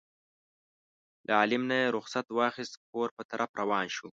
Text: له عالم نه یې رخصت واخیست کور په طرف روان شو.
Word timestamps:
له 1.25 1.31
عالم 1.39 1.63
نه 1.69 1.75
یې 1.81 1.93
رخصت 1.97 2.25
واخیست 2.37 2.73
کور 2.89 3.07
په 3.17 3.23
طرف 3.31 3.49
روان 3.61 3.85
شو. 3.95 4.07